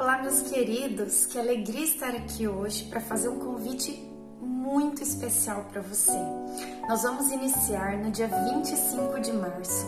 Olá, 0.00 0.22
meus 0.22 0.42
queridos, 0.42 1.26
que 1.26 1.38
alegria 1.38 1.84
estar 1.84 2.14
aqui 2.14 2.48
hoje 2.48 2.84
para 2.84 3.00
fazer 3.00 3.28
um 3.28 3.38
convite 3.38 4.09
muito 4.70 5.02
especial 5.02 5.66
para 5.72 5.82
você. 5.82 6.16
Nós 6.88 7.02
vamos 7.02 7.28
iniciar 7.32 7.98
no 7.98 8.08
dia 8.08 8.28
25 8.28 9.18
de 9.18 9.32
março 9.32 9.84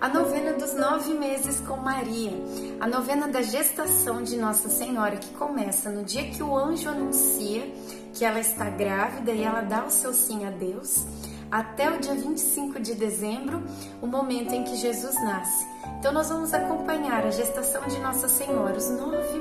a 0.00 0.08
novena 0.08 0.54
dos 0.54 0.74
nove 0.74 1.14
meses 1.14 1.60
com 1.60 1.76
Maria, 1.76 2.32
a 2.80 2.86
novena 2.88 3.28
da 3.28 3.42
gestação 3.42 4.24
de 4.24 4.36
Nossa 4.36 4.68
Senhora, 4.68 5.16
que 5.16 5.32
começa 5.34 5.88
no 5.88 6.02
dia 6.02 6.28
que 6.30 6.42
o 6.42 6.56
anjo 6.56 6.88
anuncia 6.88 7.72
que 8.12 8.24
ela 8.24 8.40
está 8.40 8.68
grávida 8.68 9.30
e 9.30 9.44
ela 9.44 9.60
dá 9.60 9.84
o 9.84 9.90
seu 9.90 10.12
sim 10.12 10.44
a 10.44 10.50
Deus, 10.50 11.06
até 11.48 11.88
o 11.88 12.00
dia 12.00 12.14
25 12.14 12.80
de 12.80 12.94
dezembro, 12.94 13.62
o 14.02 14.06
momento 14.06 14.52
em 14.52 14.64
que 14.64 14.74
Jesus 14.74 15.14
nasce. 15.14 15.64
Então, 15.98 16.12
nós 16.12 16.28
vamos 16.28 16.52
acompanhar 16.52 17.24
a 17.24 17.30
gestação 17.30 17.86
de 17.86 17.98
Nossa 18.00 18.28
Senhora, 18.28 18.76
os 18.76 18.90
nove 18.90 19.33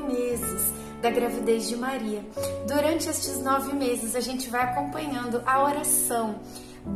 da 1.03 1.09
gravidez 1.12 1.67
de 1.67 1.75
Maria. 1.75 2.23
Durante 2.66 3.09
estes 3.09 3.38
nove 3.43 3.75
meses, 3.75 4.16
a 4.16 4.21
gente 4.21 4.49
vai 4.49 4.62
acompanhando 4.62 5.43
a 5.45 5.62
oração 5.62 6.39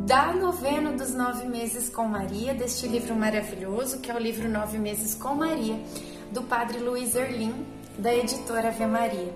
da 0.06 0.32
novena 0.32 0.92
dos 0.92 1.12
nove 1.12 1.46
meses 1.46 1.90
com 1.90 2.08
Maria, 2.08 2.54
deste 2.54 2.88
livro 2.88 3.14
maravilhoso, 3.14 4.00
que 4.00 4.10
é 4.10 4.14
o 4.14 4.18
livro 4.18 4.48
Nove 4.48 4.78
Meses 4.78 5.14
com 5.14 5.34
Maria, 5.34 5.78
do 6.32 6.42
Padre 6.42 6.78
Luiz 6.78 7.14
Erlim, 7.14 7.66
da 7.98 8.14
editora 8.14 8.68
Ave 8.68 8.86
Maria. 8.86 9.34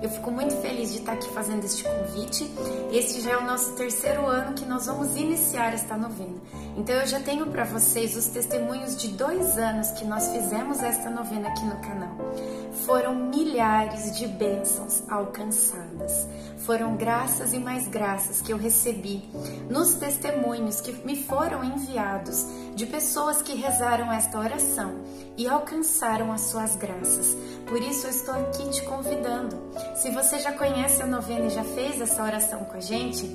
Eu 0.00 0.08
fico 0.08 0.30
muito 0.30 0.54
feliz 0.56 0.92
de 0.92 0.98
estar 0.98 1.14
aqui 1.14 1.28
fazendo 1.32 1.64
este 1.64 1.82
convite. 1.82 2.48
Este 2.92 3.20
já 3.22 3.32
é 3.32 3.36
o 3.38 3.44
nosso 3.44 3.72
terceiro 3.72 4.26
ano 4.26 4.54
que 4.54 4.64
nós 4.66 4.86
vamos 4.86 5.16
iniciar 5.16 5.72
esta 5.72 5.96
novena. 5.96 6.36
Então 6.76 6.94
eu 6.94 7.06
já 7.06 7.20
tenho 7.20 7.46
para 7.46 7.64
vocês 7.64 8.16
os 8.16 8.26
testemunhos 8.26 8.96
de 8.96 9.08
dois 9.08 9.56
anos 9.56 9.92
que 9.92 10.04
nós 10.04 10.28
fizemos 10.28 10.82
esta 10.82 11.08
novena 11.08 11.48
aqui 11.48 11.64
no 11.64 11.80
canal. 11.80 12.16
Foram 12.84 13.14
milhares 13.14 14.16
de 14.18 14.26
bênçãos 14.26 15.02
alcançadas. 15.08 16.28
Foram 16.58 16.96
graças 16.96 17.52
e 17.52 17.58
mais 17.58 17.88
graças 17.88 18.42
que 18.42 18.52
eu 18.52 18.56
recebi 18.56 19.22
nos 19.70 19.94
testemunhos 19.94 20.80
que 20.80 20.92
me 21.06 21.16
foram 21.22 21.64
enviados 21.64 22.44
de 22.74 22.86
pessoas 22.86 23.40
que 23.40 23.54
rezaram 23.54 24.12
esta 24.12 24.38
oração 24.38 25.00
e 25.36 25.46
alcançaram 25.48 26.32
as 26.32 26.42
suas 26.42 26.76
graças. 26.76 27.36
Por 27.66 27.80
isso 27.80 28.06
eu 28.06 28.10
estou 28.10 28.34
aqui 28.34 28.68
te 28.70 28.82
convidando. 28.82 29.56
Se 29.96 30.10
você 30.10 30.38
já 30.38 30.52
conhece 30.52 31.02
a 31.02 31.06
novena 31.06 31.46
e 31.46 31.50
já 31.50 31.64
fez 31.64 32.00
essa 32.00 32.22
oração 32.22 32.64
com 32.64 32.76
a 32.76 32.80
gente, 32.80 33.26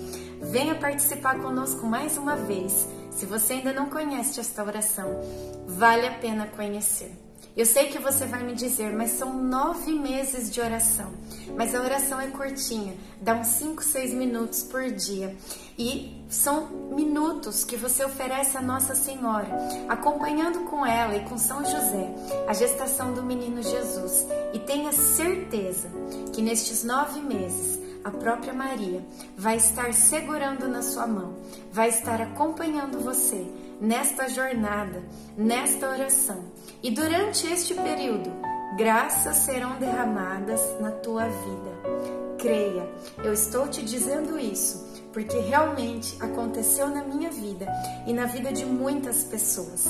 venha 0.42 0.76
participar 0.76 1.40
conosco 1.40 1.86
mais 1.86 2.18
uma 2.18 2.36
vez. 2.36 2.88
Se 3.12 3.26
você 3.26 3.54
ainda 3.54 3.74
não 3.74 3.90
conhece 3.90 4.40
esta 4.40 4.64
oração, 4.64 5.20
vale 5.68 6.08
a 6.08 6.14
pena 6.14 6.48
conhecer. 6.48 7.29
Eu 7.60 7.66
sei 7.66 7.88
que 7.88 8.00
você 8.00 8.26
vai 8.26 8.42
me 8.42 8.56
dizer, 8.56 8.94
mas 8.94 9.12
são 9.12 9.34
nove 9.34 9.92
meses 9.92 10.50
de 10.50 10.62
oração. 10.62 11.12
Mas 11.58 11.76
a 11.76 11.82
oração 11.82 12.18
é 12.18 12.28
curtinha, 12.28 12.96
dá 13.20 13.34
uns 13.34 13.48
5, 13.48 13.84
6 13.84 14.14
minutos 14.14 14.64
por 14.64 14.90
dia. 14.90 15.36
E 15.78 16.24
são 16.30 16.68
minutos 16.96 17.66
que 17.66 17.76
você 17.76 18.02
oferece 18.06 18.56
a 18.56 18.62
Nossa 18.62 18.96
Senhora, 18.96 19.50
acompanhando 19.90 20.70
com 20.70 20.86
ela 20.86 21.18
e 21.18 21.26
com 21.26 21.38
São 21.38 21.66
José 21.66 22.10
a 22.48 22.54
gestação 22.54 23.14
do 23.14 23.24
menino 23.24 23.62
Jesus. 23.62 24.26
E 24.54 24.60
tenha 24.60 24.94
certeza 24.94 25.90
que 26.32 26.42
nestes 26.42 26.86
nove 26.86 27.20
meses 27.20 27.78
a 28.06 28.10
própria 28.10 28.54
Maria 28.54 29.04
vai 29.38 29.58
estar 29.58 29.94
segurando 29.94 30.66
na 30.70 30.82
sua 30.82 31.06
mão, 31.06 31.36
vai 31.73 31.89
estar 31.89 32.22
acompanhando 32.22 33.04
você 33.04 33.45
nesta 33.80 34.28
jornada, 34.28 35.02
nesta 35.38 35.90
oração. 35.90 36.44
E 36.82 36.92
durante 36.92 37.48
este 37.48 37.73
período, 37.73 38.32
graças 38.78 39.38
serão 39.38 39.78
derramadas 39.78 40.62
na 40.80 40.92
tua 40.92 41.26
vida. 41.26 42.38
Creia, 42.38 42.89
eu 43.23 43.34
estou 43.34 43.68
te 43.68 43.84
dizendo 43.84 44.39
isso 44.39 44.88
porque 45.12 45.38
realmente 45.39 46.16
aconteceu 46.22 46.88
na 46.88 47.04
minha 47.04 47.30
vida 47.30 47.68
e 48.06 48.14
na 48.14 48.26
vida 48.26 48.52
de 48.54 48.66
muitas 48.66 49.23
pessoas. 49.23 49.88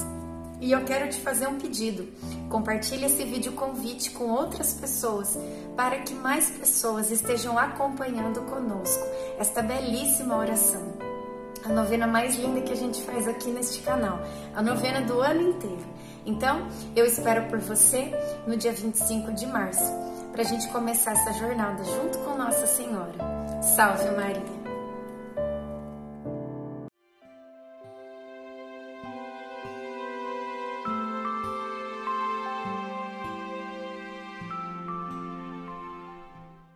E 0.61 0.71
eu 0.71 0.83
quero 0.83 1.09
te 1.09 1.19
fazer 1.21 1.47
um 1.47 1.57
pedido. 1.57 2.07
Compartilhe 2.49 3.05
esse 3.05 3.23
vídeo 3.23 3.53
convite 3.53 4.11
com 4.11 4.29
outras 4.29 4.73
pessoas 4.73 5.37
para 5.75 5.99
que 5.99 6.13
mais 6.13 6.49
pessoas 6.49 7.11
estejam 7.11 7.57
acompanhando 7.57 8.41
conosco 8.41 9.05
esta 9.37 9.61
belíssima 9.61 10.37
oração. 10.37 10.81
A 11.65 11.69
novena 11.69 12.07
mais 12.07 12.35
linda 12.35 12.61
que 12.61 12.71
a 12.71 12.75
gente 12.75 13.01
faz 13.01 13.27
aqui 13.27 13.49
neste 13.49 13.81
canal, 13.81 14.19
a 14.55 14.61
novena 14.61 15.01
do 15.01 15.19
ano 15.19 15.41
inteiro. 15.41 15.85
Então, 16.25 16.67
eu 16.95 17.05
espero 17.05 17.47
por 17.49 17.59
você 17.59 18.11
no 18.47 18.55
dia 18.55 18.71
25 18.71 19.33
de 19.33 19.45
março, 19.45 19.91
para 20.31 20.41
a 20.41 20.45
gente 20.45 20.67
começar 20.69 21.11
essa 21.11 21.33
jornada 21.33 21.83
junto 21.83 22.17
com 22.19 22.37
Nossa 22.37 22.65
Senhora. 22.65 23.13
Salve 23.61 24.09
Maria! 24.11 24.58